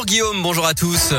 [0.00, 1.12] Bonjour Guillaume, bonjour à tous.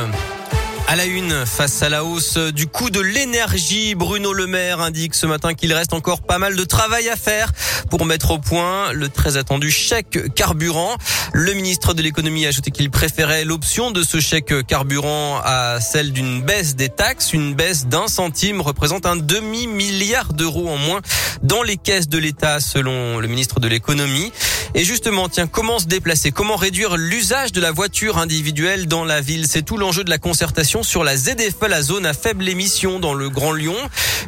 [0.87, 5.13] À la une, face à la hausse du coût de l'énergie, Bruno Le Maire indique
[5.13, 7.52] ce matin qu'il reste encore pas mal de travail à faire
[7.92, 10.96] pour mettre au point le très attendu chèque carburant.
[11.32, 16.11] Le ministre de l'économie a ajouté qu'il préférait l'option de ce chèque carburant à celle
[16.11, 17.34] d'une baisse des taxes.
[17.34, 21.02] Une baisse d'un centime représente un demi-milliard d'euros en moins
[21.43, 24.32] dans les caisses de l'État selon le ministre de l'économie.
[24.73, 26.31] Et justement, tiens, comment se déplacer?
[26.31, 29.45] Comment réduire l'usage de la voiture individuelle dans la ville?
[29.45, 33.13] C'est tout l'enjeu de la concertation sur la ZFE, la zone à faible émission dans
[33.13, 33.76] le Grand Lyon.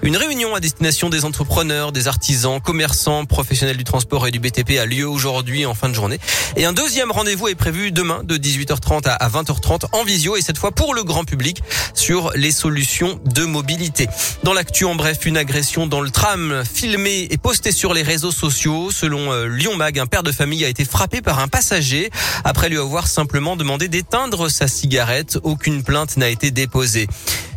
[0.02, 4.78] Une réunion à destination des entrepreneurs, des artisans, commerçants, professionnels du transport et du BTP
[4.82, 6.20] a lieu aujourd'hui en fin de journée.
[6.58, 10.58] Et un deuxième rendez-vous est prévu demain de 18h30 à 20h30 en visio et cette
[10.58, 11.64] fois pour le grand public
[11.94, 14.10] sur les solutions de mobilité.
[14.44, 18.32] Dans l'actu, en bref, une agression dans le tram filmée et postée sur les réseaux
[18.32, 18.92] sociaux.
[18.92, 22.10] Selon euh, Lyon Mag, un père de famille a été frappé par un passager
[22.44, 25.38] après lui avoir simplement demandé d'éteindre sa cigarette.
[25.44, 27.08] Aucune plainte n'a été déposée.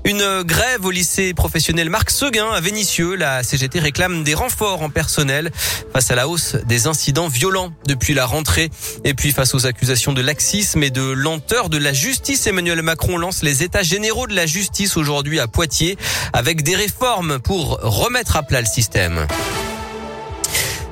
[0.06, 3.16] Une grève au lycée professionnel Marc Seguin à Vénissieux.
[3.16, 5.50] La CGT réclame des renforts en personnel
[5.92, 8.70] face à la hausse des incidents violents depuis la rentrée.
[9.02, 13.18] Et puis face aux accusations de laxisme et de lenteur de la justice, Emmanuel Macron
[13.18, 15.98] lance les états généraux de la justice aujourd'hui à Poitiers
[16.32, 19.26] avec des réformes pour remettre à plat le système.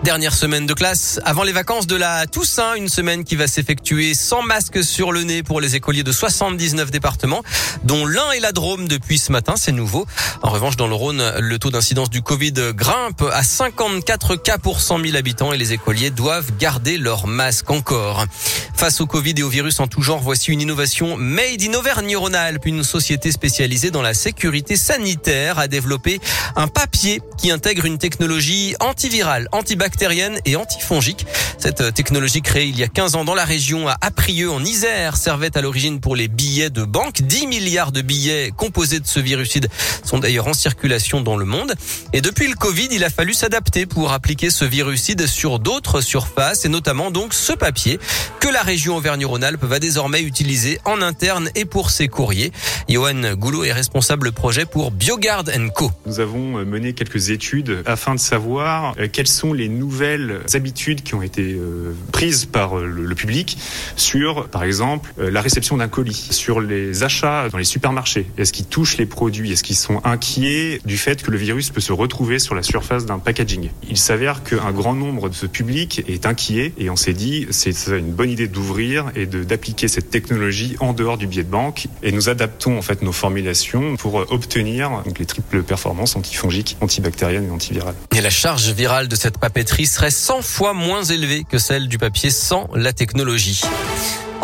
[0.05, 4.13] Dernière semaine de classe avant les vacances de la Toussaint, une semaine qui va s'effectuer
[4.13, 7.43] sans masque sur le nez pour les écoliers de 79 départements,
[7.85, 10.05] dont l'un et la Drôme depuis ce matin, c'est nouveau.
[10.43, 14.83] En revanche, dans le Rhône, le taux d'incidence du Covid grimpe à 54 cas pour
[14.83, 18.27] 100 000 habitants et les écoliers doivent garder leur masque encore.
[18.75, 22.67] Face au Covid et au virus en tout genre, voici une innovation Made in Auvergne-Rhône-Alpes.
[22.67, 26.21] Une société spécialisée dans la sécurité sanitaire a développé
[26.57, 31.25] un papier qui intègre une technologie antivirale, antibactérienne bactérienne et antifongique.
[31.57, 35.17] Cette technologie créée il y a 15 ans dans la région à Aprieux en Isère
[35.17, 37.23] servait à l'origine pour les billets de banque.
[37.23, 39.69] 10 milliards de billets composés de ce virucide
[40.03, 41.75] sont d'ailleurs en circulation dans le monde.
[42.13, 46.65] Et depuis le Covid, il a fallu s'adapter pour appliquer ce virucide sur d'autres surfaces
[46.65, 48.01] et notamment donc ce papier
[48.41, 52.51] que la région Auvergne-Rhône-Alpes va désormais utiliser en interne et pour ses courriers.
[52.89, 55.93] Johan Goulot est responsable projet pour Biogard Co.
[56.05, 61.15] Nous avons mené quelques études afin de savoir euh, quelles sont les nouvelles habitudes qui
[61.15, 63.59] ont été euh, prises par euh, le, public
[63.97, 68.27] sur, par exemple, euh, la réception d'un colis, sur les achats dans les supermarchés.
[68.39, 69.53] Est-ce qu'ils touchent les produits?
[69.53, 73.07] Est-ce qu'ils sont inquiets du fait que le virus peut se retrouver sur la surface
[73.07, 73.71] d'un packaging?
[73.89, 77.75] Il s'avère qu'un grand nombre de ce public est inquiet et on s'est dit c'est
[77.89, 82.13] une bonne idée d'ouvrir et d'appliquer cette technologie en dehors du billet de banque et
[82.13, 87.51] nous adaptons en fait nos formulations pour obtenir donc, les triples performances antifongiques, antibactériennes et
[87.51, 87.95] antivirales.
[88.15, 91.99] Et la charge virale de cette papeterie serait 100 fois moins élevée que celle du
[91.99, 93.63] papier sans la technologie.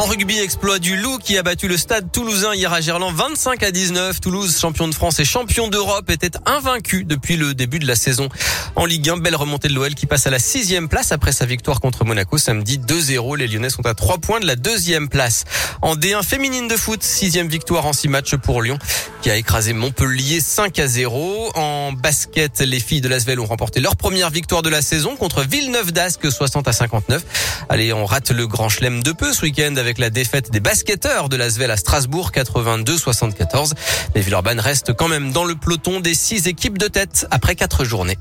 [0.00, 3.62] En rugby, exploit du Loup qui a battu le stade toulousain hier à Gerland 25
[3.62, 4.18] à 19.
[4.22, 8.30] Toulouse, champion de France et champion d'Europe, était invaincu depuis le début de la saison.
[8.76, 11.44] En Ligue 1, belle remontée de l'OL qui passe à la sixième place après sa
[11.44, 13.36] victoire contre Monaco samedi 2-0.
[13.36, 15.44] Les Lyonnais sont à trois points de la deuxième place.
[15.82, 18.78] En D1 féminine de foot, sixième victoire en six matchs pour Lyon
[19.20, 21.50] qui a écrasé Montpellier 5 à 0.
[21.54, 25.42] En basket, les filles de l'Asvel ont remporté leur première victoire de la saison contre
[25.42, 27.22] Villeneuve d'Ascq 60 à 59.
[27.68, 31.28] Allez, on rate le grand chelem de peu ce week-end avec la défaite des basketteurs
[31.28, 33.72] de l'Asvel à Strasbourg 82-74.
[34.14, 37.82] Mais Villeurbanne reste quand même dans le peloton des six équipes de tête après quatre
[37.82, 38.16] journées.